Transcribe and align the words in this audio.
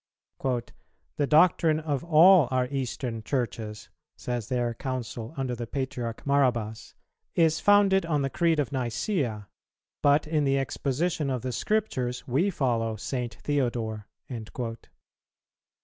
"The 0.41 1.27
doctrine 1.27 1.79
of 1.79 2.03
all 2.03 2.47
our 2.49 2.65
Eastern 2.71 3.21
Churches," 3.21 3.89
says 4.17 4.49
their 4.49 4.73
Council 4.73 5.31
under 5.37 5.53
the 5.53 5.67
Patriarch 5.67 6.25
Marabas, 6.25 6.95
"is 7.35 7.59
founded 7.59 8.03
on 8.07 8.23
the 8.23 8.29
Creed 8.31 8.59
of 8.59 8.71
Nicæa; 8.71 9.45
but 10.01 10.25
in 10.25 10.43
the 10.43 10.57
exposition 10.57 11.29
of 11.29 11.43
the 11.43 11.51
Scriptures 11.51 12.27
we 12.27 12.49
follow 12.49 12.95
St. 12.95 13.35
Theodore." 13.43 14.07